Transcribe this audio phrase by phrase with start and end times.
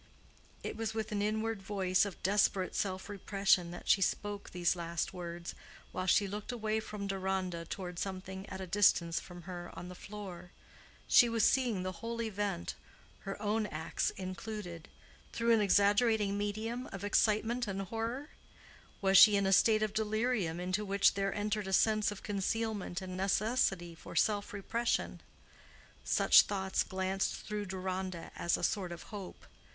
[0.63, 5.13] It was with an inward voice of desperate self repression that she spoke these last
[5.13, 5.53] words,
[5.91, 9.93] while she looked away from Deronda toward something at a distance from her on the
[9.93, 10.49] floor.
[11.07, 17.83] She was seeing the whole event—her own acts included—through an exaggerating medium of excitement and
[17.83, 18.29] horror?
[19.01, 23.03] Was she in a state of delirium into which there entered a sense of concealment
[23.03, 25.21] and necessity for self repression?
[26.03, 29.45] Such thoughts glanced through Deronda as a sort of hope.